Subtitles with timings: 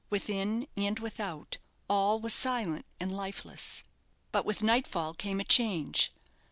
[0.09, 3.83] Within and without all was silent and lifeless.
[4.31, 6.11] But with nightfall came a change.